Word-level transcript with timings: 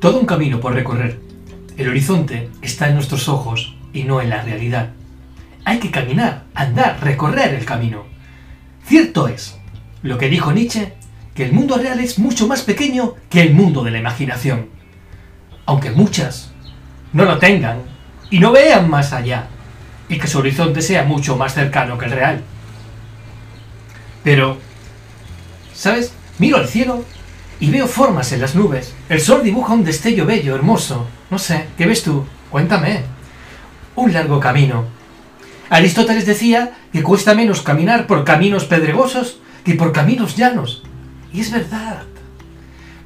todo 0.00 0.20
un 0.20 0.26
camino 0.26 0.60
por 0.60 0.74
recorrer. 0.74 1.18
El 1.76 1.88
horizonte 1.88 2.50
está 2.62 2.88
en 2.88 2.94
nuestros 2.94 3.28
ojos 3.28 3.76
y 3.92 4.04
no 4.04 4.20
en 4.20 4.30
la 4.30 4.42
realidad. 4.42 4.90
Hay 5.64 5.78
que 5.80 5.90
caminar, 5.90 6.44
andar, 6.54 6.98
recorrer 7.02 7.54
el 7.54 7.64
camino. 7.64 8.04
Cierto 8.84 9.28
es, 9.28 9.58
lo 10.02 10.18
que 10.18 10.28
dijo 10.28 10.52
Nietzsche, 10.52 10.94
que 11.34 11.44
el 11.44 11.52
mundo 11.52 11.76
real 11.76 12.00
es 12.00 12.18
mucho 12.18 12.46
más 12.46 12.62
pequeño 12.62 13.14
que 13.28 13.42
el 13.42 13.54
mundo 13.54 13.84
de 13.84 13.90
la 13.90 13.98
imaginación. 13.98 14.68
Aunque 15.66 15.90
muchas 15.90 16.52
no 17.12 17.24
lo 17.24 17.38
tengan 17.38 17.78
y 18.30 18.38
no 18.38 18.52
vean 18.52 18.88
más 18.88 19.12
allá, 19.12 19.48
y 20.08 20.18
que 20.18 20.26
su 20.26 20.38
horizonte 20.38 20.80
sea 20.80 21.04
mucho 21.04 21.36
más 21.36 21.54
cercano 21.54 21.98
que 21.98 22.06
el 22.06 22.12
real. 22.12 22.42
Pero, 24.24 24.58
¿sabes? 25.74 26.12
Miro 26.38 26.56
al 26.56 26.68
cielo 26.68 27.04
y 27.60 27.70
veo 27.70 27.86
formas 27.86 28.32
en 28.32 28.40
las 28.40 28.54
nubes. 28.54 28.94
El 29.08 29.20
sol 29.20 29.42
dibuja 29.42 29.74
un 29.74 29.84
destello 29.84 30.26
bello, 30.26 30.54
hermoso. 30.54 31.06
No 31.30 31.38
sé, 31.38 31.66
¿qué 31.76 31.86
ves 31.86 32.02
tú? 32.02 32.24
Cuéntame. 32.50 33.02
Un 33.96 34.12
largo 34.12 34.38
camino. 34.40 34.84
Aristóteles 35.70 36.24
decía 36.24 36.72
que 36.92 37.02
cuesta 37.02 37.34
menos 37.34 37.62
caminar 37.62 38.06
por 38.06 38.24
caminos 38.24 38.64
pedregosos 38.64 39.40
que 39.64 39.74
por 39.74 39.92
caminos 39.92 40.36
llanos. 40.36 40.82
Y 41.32 41.40
es 41.40 41.50
verdad. 41.50 42.02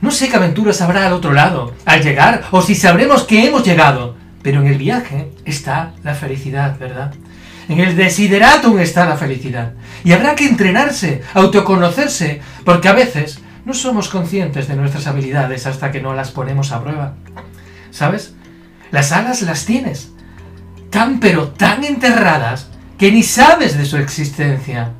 No 0.00 0.10
sé 0.10 0.28
qué 0.28 0.36
aventuras 0.36 0.80
habrá 0.80 1.06
al 1.06 1.12
otro 1.12 1.32
lado, 1.32 1.74
al 1.84 2.02
llegar, 2.02 2.44
o 2.50 2.60
si 2.60 2.74
sabremos 2.74 3.24
que 3.24 3.46
hemos 3.46 3.64
llegado. 3.64 4.16
Pero 4.42 4.60
en 4.60 4.66
el 4.66 4.78
viaje 4.78 5.30
está 5.44 5.92
la 6.02 6.14
felicidad, 6.14 6.78
¿verdad? 6.78 7.14
En 7.68 7.80
el 7.80 7.96
desideratum 7.96 8.80
está 8.80 9.06
la 9.06 9.16
felicidad. 9.16 9.72
Y 10.04 10.12
habrá 10.12 10.34
que 10.34 10.46
entrenarse, 10.46 11.22
autoconocerse, 11.34 12.40
porque 12.64 12.88
a 12.88 12.92
veces 12.92 13.40
no 13.64 13.74
somos 13.74 14.08
conscientes 14.08 14.68
de 14.68 14.76
nuestras 14.76 15.06
habilidades 15.06 15.66
hasta 15.66 15.92
que 15.92 16.00
no 16.00 16.14
las 16.14 16.30
ponemos 16.30 16.72
a 16.72 16.82
prueba. 16.82 17.14
¿Sabes? 17.90 18.34
Las 18.90 19.12
alas 19.12 19.42
las 19.42 19.64
tienes, 19.64 20.12
tan 20.90 21.20
pero 21.20 21.48
tan 21.48 21.84
enterradas 21.84 22.68
que 22.98 23.12
ni 23.12 23.22
sabes 23.22 23.76
de 23.76 23.84
su 23.84 23.96
existencia. 23.96 24.92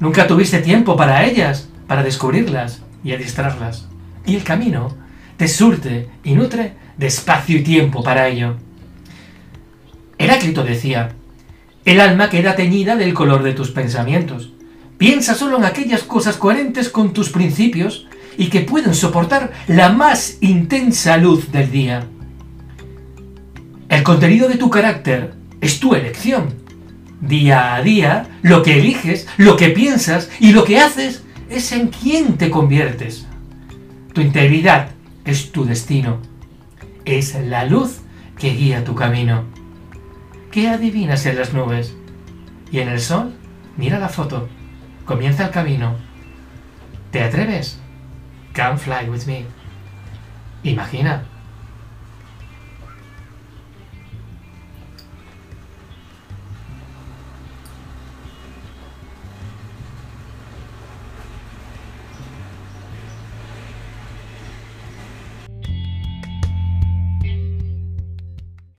Nunca 0.00 0.26
tuviste 0.26 0.60
tiempo 0.60 0.96
para 0.96 1.24
ellas, 1.24 1.68
para 1.86 2.02
descubrirlas 2.02 2.82
y 3.02 3.12
adiestrarlas. 3.12 3.88
Y 4.26 4.36
el 4.36 4.44
camino 4.44 4.96
te 5.36 5.48
surte 5.48 6.08
y 6.24 6.34
nutre 6.34 6.74
de 6.96 7.06
espacio 7.06 7.58
y 7.58 7.62
tiempo 7.62 8.02
para 8.02 8.28
ello. 8.28 8.56
Heráclito 10.18 10.64
decía, 10.64 11.10
el 11.84 12.00
alma 12.00 12.28
queda 12.28 12.56
teñida 12.56 12.96
del 12.96 13.14
color 13.14 13.42
de 13.42 13.54
tus 13.54 13.70
pensamientos. 13.70 14.52
Piensa 14.98 15.36
solo 15.36 15.58
en 15.58 15.64
aquellas 15.64 16.02
cosas 16.02 16.36
coherentes 16.36 16.88
con 16.88 17.12
tus 17.12 17.30
principios 17.30 18.08
y 18.36 18.48
que 18.48 18.60
pueden 18.62 18.94
soportar 18.94 19.52
la 19.68 19.90
más 19.90 20.38
intensa 20.40 21.16
luz 21.16 21.52
del 21.52 21.70
día. 21.70 22.04
El 23.88 24.02
contenido 24.02 24.48
de 24.48 24.56
tu 24.56 24.68
carácter 24.70 25.34
es 25.60 25.78
tu 25.78 25.94
elección. 25.94 26.54
Día 27.20 27.76
a 27.76 27.82
día, 27.82 28.28
lo 28.42 28.62
que 28.62 28.78
eliges, 28.78 29.28
lo 29.36 29.56
que 29.56 29.70
piensas 29.70 30.30
y 30.40 30.52
lo 30.52 30.64
que 30.64 30.78
haces 30.78 31.22
es 31.48 31.70
en 31.72 31.88
quien 31.88 32.36
te 32.36 32.50
conviertes. 32.50 33.26
Tu 34.12 34.20
integridad 34.20 34.90
es 35.24 35.52
tu 35.52 35.64
destino. 35.64 36.18
Es 37.04 37.36
la 37.36 37.64
luz 37.64 38.00
que 38.36 38.50
guía 38.50 38.84
tu 38.84 38.96
camino. 38.96 39.44
¿Qué 40.50 40.68
adivinas 40.68 41.24
en 41.26 41.36
las 41.38 41.54
nubes? 41.54 41.94
¿Y 42.72 42.80
en 42.80 42.88
el 42.88 43.00
sol? 43.00 43.32
Mira 43.76 43.98
la 43.98 44.08
foto. 44.08 44.48
Comienza 45.08 45.46
el 45.46 45.50
camino. 45.50 45.96
¿Te 47.10 47.22
atreves? 47.22 47.80
Come 48.54 48.76
fly 48.76 49.08
with 49.08 49.24
me. 49.24 49.46
Imagina, 50.64 51.22